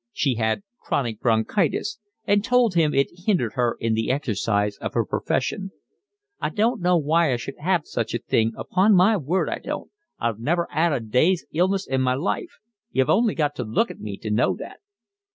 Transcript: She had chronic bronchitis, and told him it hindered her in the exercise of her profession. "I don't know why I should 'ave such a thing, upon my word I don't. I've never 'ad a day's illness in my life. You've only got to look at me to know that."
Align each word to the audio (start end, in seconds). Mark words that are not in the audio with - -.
She 0.11 0.33
had 0.33 0.63
chronic 0.79 1.19
bronchitis, 1.19 1.99
and 2.25 2.43
told 2.43 2.73
him 2.73 2.91
it 2.91 3.19
hindered 3.27 3.53
her 3.53 3.77
in 3.79 3.93
the 3.93 4.09
exercise 4.09 4.75
of 4.79 4.95
her 4.95 5.05
profession. 5.05 5.73
"I 6.39 6.49
don't 6.49 6.81
know 6.81 6.97
why 6.97 7.31
I 7.31 7.35
should 7.35 7.53
'ave 7.63 7.83
such 7.85 8.15
a 8.15 8.17
thing, 8.17 8.53
upon 8.57 8.95
my 8.95 9.15
word 9.15 9.47
I 9.47 9.59
don't. 9.59 9.91
I've 10.17 10.39
never 10.39 10.67
'ad 10.71 10.91
a 10.91 10.99
day's 11.01 11.45
illness 11.53 11.85
in 11.85 12.01
my 12.01 12.15
life. 12.15 12.57
You've 12.91 13.11
only 13.11 13.35
got 13.35 13.53
to 13.57 13.63
look 13.63 13.91
at 13.91 13.99
me 13.99 14.17
to 14.17 14.31
know 14.31 14.55
that." 14.55 14.79